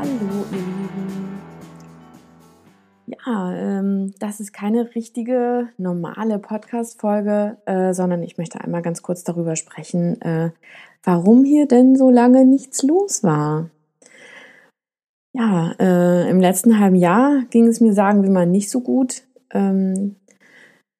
Hallo, 0.00 0.46
ihr 0.50 0.56
Lieben. 0.56 1.40
Ja, 3.04 3.52
ähm, 3.54 4.14
das 4.18 4.40
ist 4.40 4.54
keine 4.54 4.94
richtige 4.94 5.68
normale 5.76 6.38
Podcast-Folge, 6.38 7.58
äh, 7.66 7.92
sondern 7.92 8.22
ich 8.22 8.38
möchte 8.38 8.62
einmal 8.62 8.80
ganz 8.80 9.02
kurz 9.02 9.24
darüber 9.24 9.56
sprechen, 9.56 10.18
äh, 10.22 10.52
warum 11.02 11.44
hier 11.44 11.68
denn 11.68 11.96
so 11.96 12.08
lange 12.08 12.46
nichts 12.46 12.82
los 12.82 13.22
war. 13.22 13.68
Ja, 15.34 15.74
äh, 15.78 16.30
im 16.30 16.40
letzten 16.40 16.78
halben 16.78 16.96
Jahr 16.96 17.42
ging 17.50 17.66
es 17.66 17.82
mir, 17.82 17.92
sagen 17.92 18.22
wir 18.22 18.30
mal, 18.30 18.46
nicht 18.46 18.70
so 18.70 18.80
gut. 18.80 19.24
Ähm, 19.52 20.16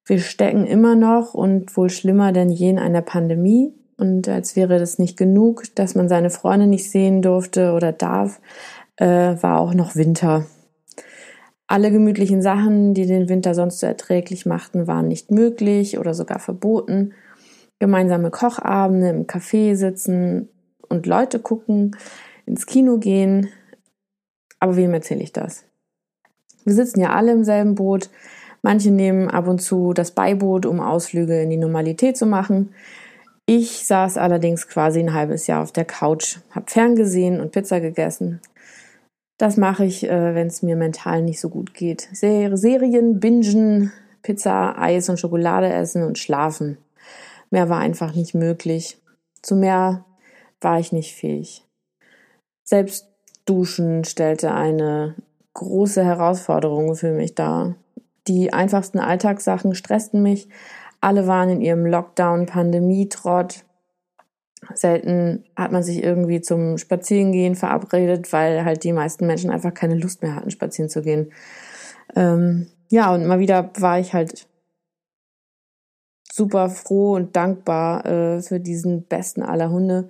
wir 0.05 0.19
stecken 0.19 0.67
immer 0.67 0.95
noch 0.95 1.33
und 1.33 1.75
wohl 1.75 1.89
schlimmer 1.89 2.33
denn 2.33 2.51
je 2.51 2.69
in 2.69 2.79
einer 2.79 3.01
Pandemie 3.01 3.73
und 4.01 4.29
als 4.29 4.57
wäre 4.57 4.79
das 4.79 4.99
nicht 4.99 5.19
genug, 5.19 5.75
dass 5.75 5.95
man 5.95 6.09
seine 6.09 6.31
Freunde 6.31 6.67
nicht 6.67 6.91
sehen 6.91 7.21
durfte 7.21 7.73
oder 7.75 7.93
darf, 7.93 8.41
äh, 9.01 9.43
war 9.43 9.59
auch 9.59 9.75
noch 9.75 9.97
Winter. 9.97 10.47
Alle 11.67 11.91
gemütlichen 11.91 12.43
Sachen, 12.43 12.95
die 12.95 13.07
den 13.07 13.29
Winter 13.29 13.55
sonst 13.55 13.81
so 13.81 13.87
erträglich 13.87 14.45
machten, 14.45 14.87
waren 14.87 15.09
nicht 15.09 15.31
möglich 15.31 15.99
oder 15.99 16.15
sogar 16.15 16.39
verboten. 16.39 17.15
Gemeinsame 17.79 18.31
Kochabende 18.31 19.09
im 19.09 19.27
Café 19.27 19.75
sitzen 19.75 20.49
und 20.89 21.07
Leute 21.07 21.39
gucken, 21.39 21.97
ins 22.45 22.67
Kino 22.67 22.99
gehen. 22.99 23.49
Aber 24.59 24.77
wem 24.77 24.93
erzähle 24.93 25.23
ich 25.23 25.33
das? 25.33 25.65
Wir 26.65 26.75
sitzen 26.75 27.01
ja 27.01 27.11
alle 27.11 27.33
im 27.33 27.45
selben 27.45 27.77
Boot. 27.77 28.11
Manche 28.63 28.91
nehmen 28.91 29.29
ab 29.31 29.49
und 29.49 29.63
zu 29.63 29.95
das 29.95 30.11
Beiboot, 30.11 30.67
um 30.67 30.81
Ausflüge 30.81 31.41
in 31.41 31.49
die 31.49 31.57
Normalität 31.57 32.19
zu 32.19 32.27
machen. 32.27 32.75
Ich 33.47 33.87
saß 33.87 34.19
allerdings 34.19 34.69
quasi 34.69 35.01
ein 35.01 35.15
halbes 35.15 35.47
Jahr 35.47 35.63
auf 35.63 35.73
der 35.73 35.87
Couch, 35.87 36.37
hab 36.51 36.71
ferngesehen 36.71 37.41
und 37.41 37.53
Pizza 37.53 37.81
gegessen. 37.81 38.41
Das 39.41 39.57
mache 39.57 39.87
ich, 39.87 40.05
äh, 40.05 40.35
wenn 40.35 40.49
es 40.49 40.61
mir 40.61 40.77
mental 40.77 41.23
nicht 41.23 41.41
so 41.41 41.49
gut 41.49 41.73
geht. 41.73 42.11
Serien, 42.13 43.21
bingen, 43.21 43.91
Pizza, 44.21 44.79
Eis 44.79 45.09
und 45.09 45.19
Schokolade 45.19 45.73
essen 45.73 46.03
und 46.03 46.19
schlafen. 46.19 46.77
Mehr 47.49 47.71
war 47.71 47.79
einfach 47.79 48.15
nicht 48.15 48.35
möglich. 48.35 48.99
Zu 49.41 49.57
mehr 49.57 50.05
war 50.61 50.79
ich 50.79 50.93
nicht 50.93 51.15
fähig. 51.15 51.65
Selbst 52.65 53.09
Duschen 53.47 54.05
stellte 54.05 54.53
eine 54.53 55.15
große 55.55 56.05
Herausforderung 56.05 56.95
für 56.95 57.13
mich 57.13 57.35
dar. 57.35 57.77
Die 58.29 58.53
einfachsten 58.53 58.99
Alltagssachen 58.99 59.75
stressten 59.75 60.23
mich, 60.23 60.51
alle 61.01 61.27
waren 61.27 61.49
in 61.49 61.63
ihrem 61.63 61.87
Lockdown, 61.87 62.45
Pandemie-Trott. 62.45 63.65
Selten 64.75 65.45
hat 65.57 65.73
man 65.73 65.83
sich 65.83 66.03
irgendwie 66.03 66.41
zum 66.41 66.79
Spazierengehen 66.79 67.55
verabredet, 67.55 68.33
weil 68.33 68.65
halt 68.65 68.85
die 68.85 68.93
meisten 68.93 69.27
Menschen 69.27 69.51
einfach 69.51 69.75
keine 69.75 69.97
Lust 69.97 70.23
mehr 70.23 70.37
hatten, 70.37 70.51
spazieren 70.51 70.91
zu 70.91 71.03
gehen. 71.03 71.33
Ähm, 72.15 72.67
ja, 72.91 73.15
und 73.15 73.27
mal 73.27 73.39
wieder 73.39 73.71
war 73.79 73.99
ich 73.99 74.13
halt 74.13 74.47
super 76.33 76.69
froh 76.69 77.15
und 77.15 77.37
dankbar 77.37 78.07
äh, 78.07 78.43
für 78.43 78.61
diesen 78.61 79.05
besten 79.05 79.43
aller 79.43 79.71
Hunde, 79.71 80.09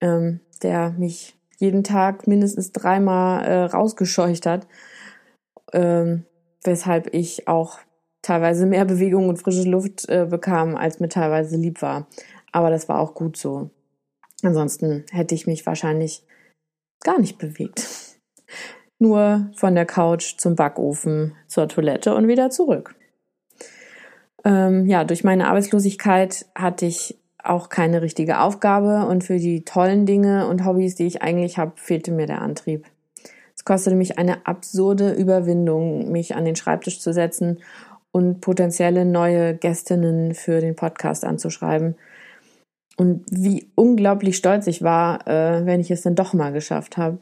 ähm, 0.00 0.40
der 0.62 0.90
mich 0.90 1.36
jeden 1.58 1.84
Tag 1.84 2.26
mindestens 2.26 2.72
dreimal 2.72 3.44
äh, 3.44 3.64
rausgescheucht 3.64 4.46
hat, 4.46 4.66
ähm, 5.72 6.24
weshalb 6.64 7.12
ich 7.14 7.48
auch 7.48 7.78
teilweise 8.22 8.66
mehr 8.66 8.84
Bewegung 8.84 9.28
und 9.28 9.38
frische 9.38 9.68
Luft 9.68 10.08
äh, 10.08 10.26
bekam, 10.28 10.76
als 10.76 10.98
mir 11.00 11.08
teilweise 11.08 11.56
lieb 11.56 11.82
war. 11.82 12.06
Aber 12.54 12.70
das 12.70 12.88
war 12.88 13.00
auch 13.00 13.14
gut 13.14 13.36
so. 13.36 13.70
Ansonsten 14.44 15.04
hätte 15.10 15.34
ich 15.34 15.48
mich 15.48 15.66
wahrscheinlich 15.66 16.24
gar 17.02 17.18
nicht 17.18 17.36
bewegt. 17.36 17.84
Nur 19.00 19.50
von 19.56 19.74
der 19.74 19.86
Couch 19.86 20.36
zum 20.38 20.54
Backofen, 20.54 21.34
zur 21.48 21.66
Toilette 21.66 22.14
und 22.14 22.28
wieder 22.28 22.50
zurück. 22.50 22.94
Ähm, 24.44 24.86
ja, 24.86 25.02
durch 25.02 25.24
meine 25.24 25.48
Arbeitslosigkeit 25.48 26.46
hatte 26.54 26.86
ich 26.86 27.18
auch 27.42 27.70
keine 27.70 28.02
richtige 28.02 28.38
Aufgabe 28.38 29.04
und 29.06 29.24
für 29.24 29.38
die 29.38 29.64
tollen 29.64 30.06
Dinge 30.06 30.46
und 30.46 30.64
Hobbys, 30.64 30.94
die 30.94 31.08
ich 31.08 31.22
eigentlich 31.22 31.58
habe, 31.58 31.72
fehlte 31.74 32.12
mir 32.12 32.26
der 32.26 32.40
Antrieb. 32.40 32.86
Es 33.56 33.64
kostete 33.64 33.96
mich 33.96 34.16
eine 34.16 34.46
absurde 34.46 35.12
Überwindung, 35.12 36.12
mich 36.12 36.36
an 36.36 36.44
den 36.44 36.54
Schreibtisch 36.54 37.00
zu 37.00 37.12
setzen 37.12 37.60
und 38.12 38.40
potenzielle 38.40 39.04
neue 39.04 39.56
Gästinnen 39.56 40.34
für 40.34 40.60
den 40.60 40.76
Podcast 40.76 41.24
anzuschreiben. 41.24 41.96
Und 42.96 43.24
wie 43.30 43.70
unglaublich 43.74 44.36
stolz 44.36 44.66
ich 44.66 44.82
war, 44.82 45.26
äh, 45.26 45.66
wenn 45.66 45.80
ich 45.80 45.90
es 45.90 46.02
dann 46.02 46.14
doch 46.14 46.32
mal 46.32 46.52
geschafft 46.52 46.96
habe. 46.96 47.18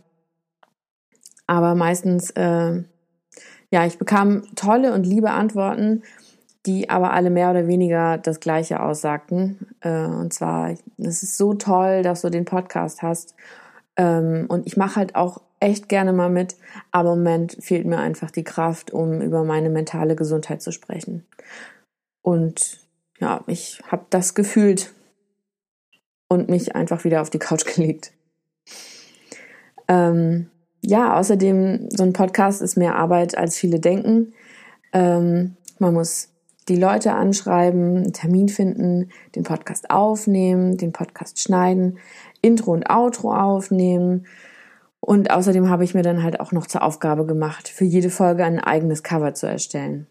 Aber 1.46 1.74
meistens, 1.74 2.30
äh, 2.30 2.82
ja, 3.70 3.86
ich 3.86 3.98
bekam 3.98 4.42
tolle 4.54 4.92
und 4.92 5.04
liebe 5.04 5.30
Antworten, 5.30 6.02
die 6.66 6.90
aber 6.90 7.12
alle 7.12 7.30
mehr 7.30 7.50
oder 7.50 7.66
weniger 7.66 8.18
das 8.18 8.38
Gleiche 8.38 8.80
aussagten. 8.80 9.74
Äh, 9.80 10.04
und 10.04 10.32
zwar, 10.32 10.70
es 10.98 11.22
ist 11.22 11.36
so 11.36 11.54
toll, 11.54 12.02
dass 12.02 12.22
du 12.22 12.30
den 12.30 12.44
Podcast 12.44 13.02
hast. 13.02 13.34
Ähm, 13.96 14.46
und 14.48 14.66
ich 14.66 14.76
mache 14.76 14.96
halt 14.96 15.14
auch 15.14 15.40
echt 15.58 15.88
gerne 15.88 16.12
mal 16.12 16.30
mit, 16.30 16.56
aber 16.90 17.12
im 17.12 17.18
Moment 17.18 17.56
fehlt 17.60 17.86
mir 17.86 17.98
einfach 17.98 18.30
die 18.30 18.44
Kraft, 18.44 18.90
um 18.90 19.20
über 19.20 19.44
meine 19.44 19.70
mentale 19.70 20.16
Gesundheit 20.16 20.60
zu 20.60 20.72
sprechen. 20.72 21.26
Und 22.20 22.80
ja, 23.18 23.42
ich 23.46 23.80
habe 23.86 24.04
das 24.10 24.34
gefühlt 24.34 24.92
und 26.32 26.48
mich 26.48 26.74
einfach 26.74 27.04
wieder 27.04 27.20
auf 27.20 27.30
die 27.30 27.38
Couch 27.38 27.64
gelegt. 27.74 28.12
Ähm, 29.88 30.48
ja, 30.84 31.16
außerdem, 31.18 31.88
so 31.90 32.02
ein 32.02 32.12
Podcast 32.12 32.62
ist 32.62 32.76
mehr 32.76 32.96
Arbeit, 32.96 33.36
als 33.36 33.56
viele 33.56 33.78
denken. 33.78 34.32
Ähm, 34.92 35.56
man 35.78 35.94
muss 35.94 36.30
die 36.68 36.76
Leute 36.76 37.12
anschreiben, 37.12 37.96
einen 37.98 38.12
Termin 38.12 38.48
finden, 38.48 39.10
den 39.34 39.42
Podcast 39.42 39.90
aufnehmen, 39.90 40.76
den 40.76 40.92
Podcast 40.92 41.40
schneiden, 41.40 41.98
Intro 42.40 42.72
und 42.72 42.88
Outro 42.88 43.34
aufnehmen 43.34 44.26
und 45.00 45.32
außerdem 45.32 45.68
habe 45.68 45.82
ich 45.82 45.94
mir 45.94 46.02
dann 46.02 46.22
halt 46.22 46.38
auch 46.38 46.52
noch 46.52 46.68
zur 46.68 46.82
Aufgabe 46.82 47.26
gemacht, 47.26 47.68
für 47.68 47.84
jede 47.84 48.10
Folge 48.10 48.44
ein 48.44 48.60
eigenes 48.60 49.02
Cover 49.02 49.34
zu 49.34 49.46
erstellen. 49.48 50.06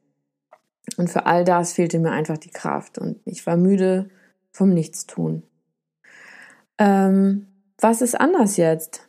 Und 0.98 1.09
für 1.09 1.26
all 1.26 1.46
das 1.46 1.72
fehlte 1.74 1.98
mir 2.00 2.12
einfach 2.12 2.38
die 2.38 2.50
Kraft 2.50 2.98
und 2.98 3.20
ich 3.24 3.48
war 3.48 3.56
müde 3.56 4.09
vom 4.52 4.74
Nichtstun. 4.74 5.44
Ähm, 6.81 7.46
was 7.80 8.02
ist 8.02 8.19
anders 8.19 8.58
jetzt? 8.58 9.08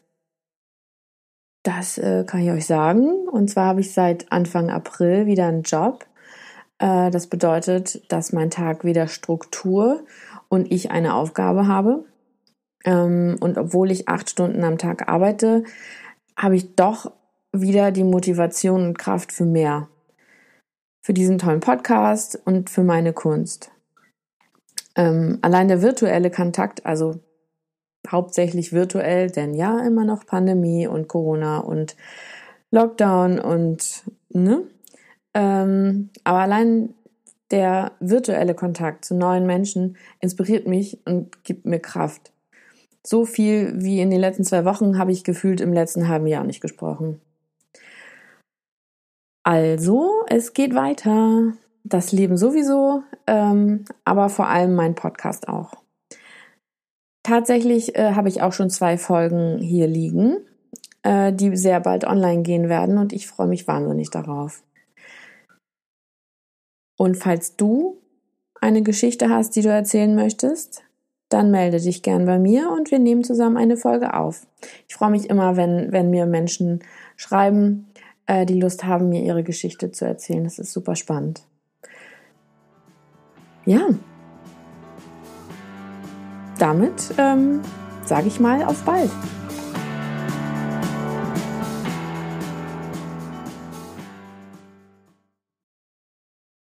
Das 1.62 1.96
äh, 1.96 2.24
kann 2.26 2.42
ich 2.42 2.50
euch 2.50 2.66
sagen. 2.66 3.28
Und 3.28 3.48
zwar 3.48 3.68
habe 3.68 3.80
ich 3.80 3.94
seit 3.94 4.30
Anfang 4.30 4.68
April 4.70 5.24
wieder 5.24 5.46
einen 5.46 5.62
Job. 5.62 6.04
Äh, 6.78 7.10
das 7.10 7.28
bedeutet, 7.28 8.12
dass 8.12 8.34
mein 8.34 8.50
Tag 8.50 8.84
wieder 8.84 9.08
Struktur 9.08 10.04
und 10.50 10.70
ich 10.70 10.90
eine 10.90 11.14
Aufgabe 11.14 11.66
habe. 11.66 12.04
Ähm, 12.84 13.38
und 13.40 13.56
obwohl 13.56 13.90
ich 13.90 14.06
acht 14.06 14.28
Stunden 14.28 14.64
am 14.64 14.76
Tag 14.76 15.08
arbeite, 15.08 15.64
habe 16.36 16.56
ich 16.56 16.74
doch 16.74 17.10
wieder 17.52 17.90
die 17.90 18.04
Motivation 18.04 18.86
und 18.86 18.98
Kraft 18.98 19.32
für 19.32 19.46
mehr. 19.46 19.88
Für 21.00 21.14
diesen 21.14 21.38
tollen 21.38 21.60
Podcast 21.60 22.38
und 22.44 22.68
für 22.68 22.82
meine 22.84 23.14
Kunst. 23.14 23.70
Ähm, 24.94 25.38
allein 25.40 25.68
der 25.68 25.80
virtuelle 25.80 26.30
Kontakt, 26.30 26.84
also 26.84 27.18
hauptsächlich 28.10 28.72
virtuell, 28.72 29.30
denn 29.30 29.54
ja, 29.54 29.80
immer 29.86 30.04
noch 30.04 30.26
Pandemie 30.26 30.86
und 30.86 31.08
Corona 31.08 31.58
und 31.58 31.96
Lockdown 32.70 33.38
und, 33.38 34.04
ne? 34.30 34.64
Ähm, 35.34 36.10
aber 36.24 36.38
allein 36.38 36.94
der 37.50 37.92
virtuelle 38.00 38.54
Kontakt 38.54 39.04
zu 39.04 39.14
neuen 39.14 39.46
Menschen 39.46 39.96
inspiriert 40.20 40.66
mich 40.66 40.98
und 41.06 41.44
gibt 41.44 41.66
mir 41.66 41.80
Kraft. 41.80 42.32
So 43.04 43.24
viel 43.24 43.74
wie 43.76 44.00
in 44.00 44.10
den 44.10 44.20
letzten 44.20 44.44
zwei 44.44 44.64
Wochen 44.64 44.98
habe 44.98 45.12
ich 45.12 45.24
gefühlt 45.24 45.60
im 45.60 45.72
letzten 45.72 46.08
halben 46.08 46.26
Jahr 46.26 46.44
nicht 46.44 46.60
gesprochen. 46.60 47.20
Also, 49.44 50.24
es 50.28 50.52
geht 50.52 50.74
weiter. 50.74 51.52
Das 51.84 52.12
Leben 52.12 52.36
sowieso, 52.36 53.02
ähm, 53.26 53.84
aber 54.04 54.28
vor 54.28 54.46
allem 54.46 54.76
mein 54.76 54.94
Podcast 54.94 55.48
auch. 55.48 55.81
Tatsächlich 57.22 57.94
äh, 57.96 58.14
habe 58.14 58.28
ich 58.28 58.42
auch 58.42 58.52
schon 58.52 58.70
zwei 58.70 58.98
Folgen 58.98 59.58
hier 59.58 59.86
liegen, 59.86 60.38
äh, 61.02 61.32
die 61.32 61.56
sehr 61.56 61.80
bald 61.80 62.04
online 62.04 62.42
gehen 62.42 62.68
werden 62.68 62.98
und 62.98 63.12
ich 63.12 63.26
freue 63.26 63.46
mich 63.46 63.68
wahnsinnig 63.68 64.10
darauf. 64.10 64.62
Und 66.96 67.16
falls 67.16 67.56
du 67.56 67.98
eine 68.60 68.82
Geschichte 68.82 69.28
hast, 69.28 69.56
die 69.56 69.62
du 69.62 69.68
erzählen 69.68 70.14
möchtest, 70.14 70.82
dann 71.28 71.50
melde 71.50 71.80
dich 71.80 72.02
gern 72.02 72.26
bei 72.26 72.38
mir 72.38 72.70
und 72.70 72.90
wir 72.90 72.98
nehmen 72.98 73.24
zusammen 73.24 73.56
eine 73.56 73.76
Folge 73.76 74.14
auf. 74.14 74.46
Ich 74.88 74.94
freue 74.94 75.10
mich 75.10 75.30
immer, 75.30 75.56
wenn, 75.56 75.90
wenn 75.90 76.10
mir 76.10 76.26
Menschen 76.26 76.80
schreiben, 77.16 77.88
äh, 78.26 78.46
die 78.46 78.60
Lust 78.60 78.84
haben, 78.84 79.08
mir 79.08 79.22
ihre 79.22 79.42
Geschichte 79.42 79.90
zu 79.90 80.04
erzählen. 80.04 80.44
Das 80.44 80.58
ist 80.58 80.72
super 80.72 80.94
spannend. 80.94 81.42
Ja. 83.64 83.88
Damit 86.62 87.12
ähm, 87.18 87.60
sage 88.04 88.28
ich 88.28 88.38
mal 88.38 88.62
auf 88.62 88.84
bald. 88.84 89.10